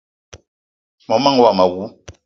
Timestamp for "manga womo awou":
1.23-1.83